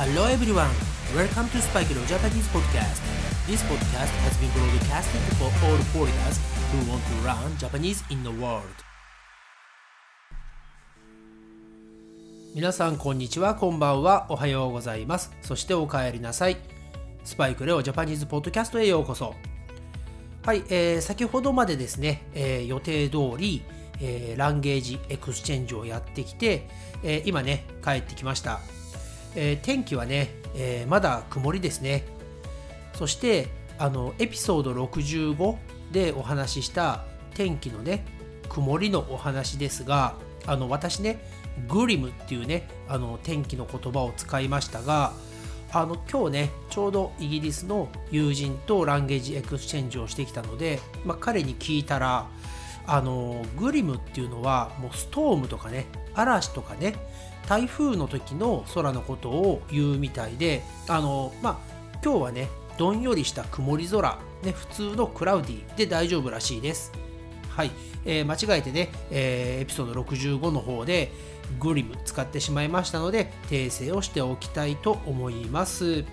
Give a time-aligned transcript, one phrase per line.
[0.00, 0.72] Hello everyone,
[1.14, 3.02] welcome to Spike Leo Japanese podcast.
[3.46, 6.40] This podcast has been broadcasted for all foreigners
[6.72, 8.64] who want to learn Japanese in the world.
[12.54, 15.32] 皆さんこんにちは、こんばんは、おはようございます。
[15.42, 16.56] そしてお帰りなさい。
[17.22, 19.34] Spike Leo Japanese podcast へようこそ。
[20.46, 23.62] はい、えー先ほどまでですね、えー予定通り、
[24.00, 26.70] えー language exchange をやってきて、
[27.04, 28.60] えー今ね、帰ってきました。
[29.34, 32.04] えー天気はね、えーまだ曇りですね。
[32.94, 33.48] そして、
[33.78, 35.56] あの、エピソード65
[35.92, 38.04] でお話しした天気のね、
[38.48, 40.14] 曇りのお話ですが、
[40.46, 41.18] あの、私ね、
[41.68, 45.12] grim っていうね、あの、天気の言葉を使いましたが、
[45.72, 52.26] あの今日ねちょうどイギリスの友人と language exchange をしてきたので、まあ、彼に聞いたら
[52.92, 56.96] あのグリムっていうのはもうストームとかね嵐とかね
[57.48, 61.58] 台風の時の空のことを言うみたいであのまあ
[62.04, 62.48] 今日はね
[62.78, 66.92] どんよりした曇り空ね普通のクラウディで大丈夫らしいです。
[67.50, 67.70] はい、
[68.04, 71.12] えー間違えてね、えーエピソード65の方で
[71.60, 76.04] グリム使ってしまいましたので訂正をしておきたいと思います。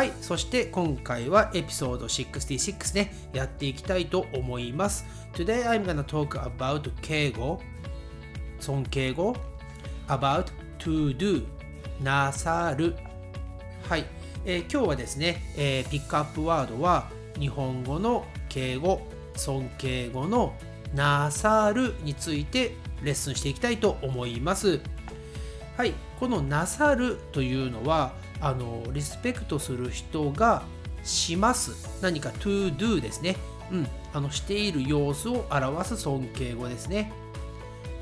[0.00, 5.04] はいそして今回はエピソード66ねやっていきたいと思います。
[5.34, 7.60] Today I'm gonna talk about 敬語
[8.60, 9.36] 尊敬語。
[10.08, 10.46] About
[10.78, 11.44] to do
[12.02, 12.96] なさる。
[13.90, 14.06] はい、
[14.46, 19.02] えー今日はですね、えーピックアップワードは日本語の敬語。
[19.36, 20.54] 尊敬語の
[20.94, 24.80] なさるについてレッスンしていきたいと思います。
[25.76, 25.92] はい。
[26.18, 30.62] このなさるというのはあのリスペクトする人が
[31.04, 32.00] します。
[32.02, 33.36] 何か to do ですね。
[33.70, 33.88] うん。
[34.12, 37.12] あのしている様子を表す尊敬語ですね。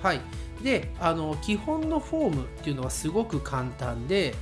[0.02, 0.20] はい、
[0.62, 4.34] であの基本のフォームっていうのはすごく簡単で、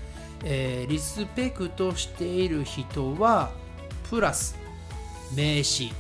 [0.45, 3.51] えーリスペクトしている人は
[4.11, 4.57] プラス
[5.35, 5.93] 名詞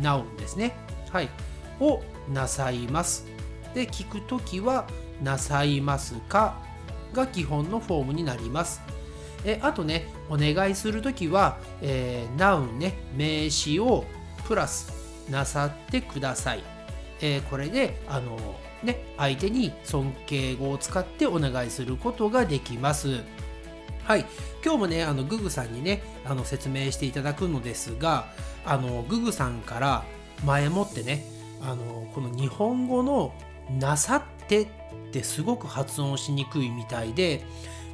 [0.00, 0.74] ナウンですね、
[1.10, 1.28] はい、
[1.80, 2.02] を
[2.32, 3.26] なさいます。
[3.74, 4.86] で聞くときは
[5.22, 6.56] なさいますか
[7.12, 8.80] が基本のフォームになります。
[9.44, 14.04] えあとねお願いするときは、えーナウンね名詞を
[14.46, 14.92] プラス
[15.30, 16.62] なさってください
[17.20, 18.38] えーこれであの、
[18.82, 23.20] ね、相手に尊敬語を使ってお願いすることができます。
[24.04, 24.26] はい、
[24.62, 28.26] 今日もねあのググさんにねあの説明していただくのですが
[28.66, 30.04] あのググさんから
[30.44, 31.24] 前もってね
[31.62, 33.32] あのこの日本語の
[33.80, 34.66] 「なさって」っ
[35.10, 37.46] てすごく発音しにくいみたいで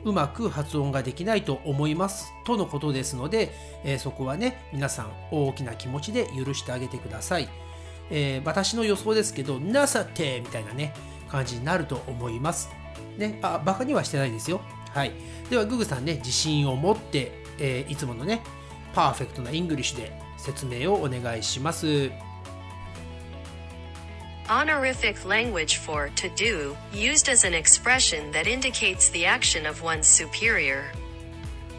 [0.04, 3.52] うまく発音ができないと思いますとのことですので、
[3.84, 7.48] えーそこはね皆さん大きな気持ちで許してあげてください。
[8.10, 10.94] えー私の予想ですけど、なさてみたいなね、
[11.28, 12.70] 感じになると思います。
[13.16, 14.60] ね、あ、バカにはしてないですよ。
[14.90, 15.12] はい。
[15.48, 18.40] では、ググさんね、自信を持って、えーいつものね、
[18.94, 22.10] パーフェクトな English で説明をお願いします。
[24.49, 30.85] Honorific language for to do, used as an expression that indicates the action of one's superior.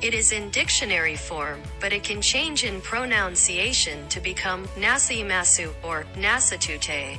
[0.03, 6.05] It is in dictionary form, but it can change in pronunciation to become nasimasu or
[6.17, 7.19] nasatute.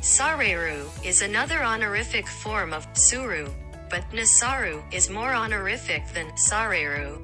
[0.00, 3.48] Sareru is another honorific form of suru,
[3.90, 7.18] but nasaru is more honorific than sareru.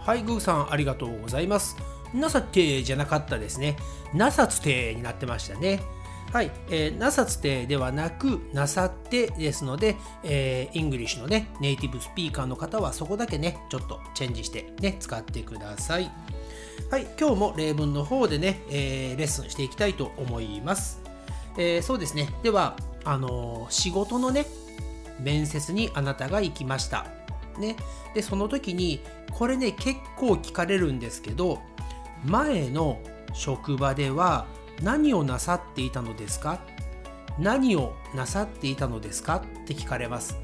[0.00, 1.76] はい、ググさん、ありがとうございます。
[2.13, 3.77] なさってじゃなかったですね。
[4.13, 5.81] なさつてになってましたね。
[6.31, 16.11] はい、えーなさつてではなく、なさってですので、えー English のね、ネイティブスピーカーの方はそこだけね、ちょっとチェンジしてね、使ってください。
[16.91, 20.99] はい、今日も例文の方でね、えーレッスンしていきたいと思います。
[21.57, 22.29] えーそうですね。
[22.43, 24.45] では、あのー仕事のね、
[25.21, 27.05] 面接にあなたが行きました。
[27.59, 27.77] ね。
[28.13, 28.99] で、その時に、
[29.31, 31.61] これね、結構聞かれるんですけど、
[32.25, 32.99] 前の
[33.33, 34.45] 職場では
[34.81, 36.59] 何をなさっていたのですか？
[37.37, 39.37] 何をなさっていたのですか？
[39.37, 40.37] って聞かれます。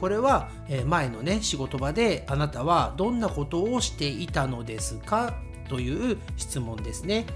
[0.00, 0.48] これは
[0.86, 5.34] 前のね仕事場であなたはどんなことをしていたのですか？
[5.68, 7.26] という質問ですね。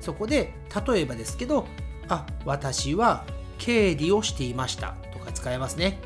[0.00, 0.52] そこで
[0.86, 1.66] 例えばですけど、
[2.08, 3.24] あ、私は
[3.58, 5.98] 経理をしていましたとか使えますね。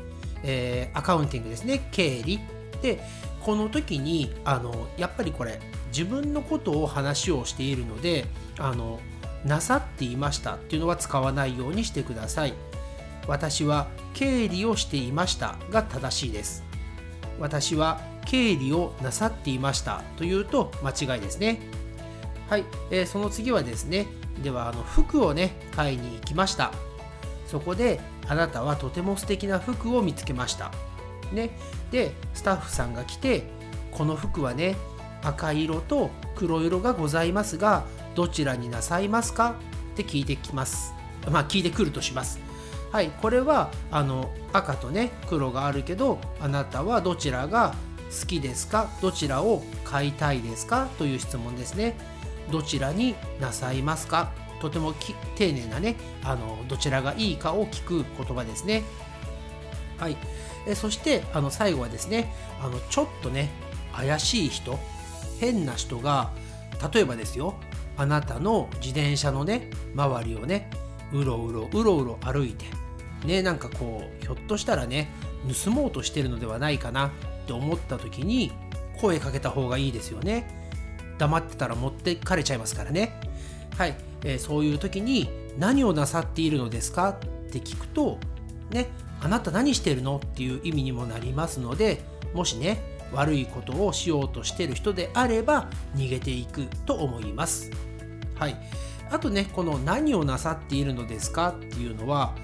[0.43, 1.87] えーアカウンティングですね。
[1.91, 2.39] 経理。
[2.81, 3.01] で、
[3.41, 5.59] この時に、あの、やっぱりこれ、
[5.89, 8.25] 自分のことを話をしているので、
[8.57, 8.99] あの、
[9.45, 12.53] なさっていましたっていうのは使わないようにしてください。
[13.27, 16.63] 私は経理をしていましたが正しいです。
[17.39, 21.61] 私は経理をなさっていましたというと間違いですね。
[22.49, 24.07] はい、えーその次はですね、
[24.43, 26.71] ではあの服をね、買いに行きました。
[27.47, 30.71] そこであなたはとても素敵な服を見つけました。
[31.31, 31.51] ね、
[31.91, 33.43] でスタッフさんが来て
[33.91, 34.75] この服はね
[35.23, 37.85] 赤色と黒色がございますが
[38.15, 39.55] どちらになさいますか？
[39.93, 40.93] って聞いてきます。
[41.29, 42.39] まあ聞いてくるとします。
[42.91, 47.75] はいこれはあの赤とね黒があるけどあなたはどちらが
[48.21, 48.89] 好きですか？
[49.01, 50.87] どちらを買いたいですか？
[50.97, 51.95] という質問ですね。
[52.51, 54.31] どちらになさいますか？
[54.61, 54.93] とても
[55.35, 58.83] 丁寧なねあのどちらがいいかを聞く言葉ですね。
[59.97, 60.17] はい
[60.65, 63.49] えそしてあの最後はですねあのちょっとね
[63.93, 64.79] 怪しい人。
[65.39, 66.31] 変な人が
[66.93, 67.55] 例えばですよ
[67.97, 70.69] あなたの自転車のね周りをね
[71.11, 72.65] うろうろうろうろ歩いて
[73.25, 75.09] ねなんかこうひょっとしたらね
[75.63, 77.11] 盗もうとしてるのではないかなっ
[77.47, 78.51] て思った時に
[79.01, 80.47] 声かけた方がいいですよね。
[81.17, 83.19] 黙ってたら持ってかれちゃいますからね。
[83.77, 87.09] はい、えー、そういう時に何をなさっているのですか？
[87.09, 87.19] っ
[87.51, 88.19] て聞くと
[88.69, 88.87] ね
[89.21, 90.17] あなた何してるの？
[90.17, 92.01] っていう意味にもなりますので
[92.33, 92.81] もしね
[93.13, 97.71] 悪いことをしようとしている人であれば逃げていくと思います。
[98.35, 98.55] はい。
[99.11, 102.35] あとねこの何をなさっているのですかっていうのは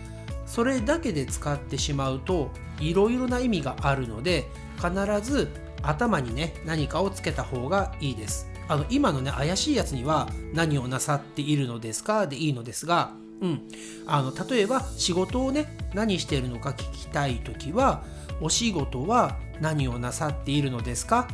[0.45, 4.45] それだけで使ってしまうといろいろな意味があるので
[4.77, 4.91] 必
[5.21, 5.49] ず
[5.83, 8.49] 頭にね何かをつけた方がいいです。
[8.67, 13.61] あの今のね怪しいやつには何をなさっているのですかでいいのですがうん、
[14.07, 18.03] あの例えば仕事をね何してるのか聞きたい時は
[18.41, 21.27] お仕事は何をなさっているのですか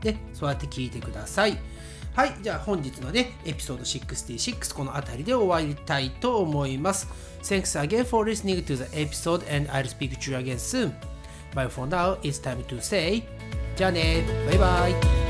[0.00, 1.58] でそうやって聞いてください
[2.14, 7.08] はいじゃあ本日のねエピソード66この辺りで終わりたいと思います
[7.42, 10.92] Thanks again for listening to the episode and I'll speak to you again soon
[11.54, 13.22] But for now it's time to say
[13.76, 15.28] じゃあねバイバイ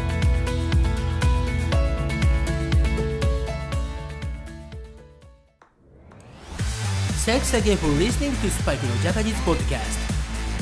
[7.29, 10.08] Thanks again for listening to Spike No Japanese podcast.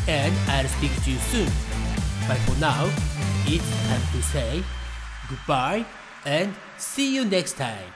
[0.09, 1.51] And I'll speak to you soon.
[2.29, 2.91] But for now,
[3.47, 4.63] it's time to say
[5.29, 5.85] goodbye
[6.25, 7.93] and see you next time.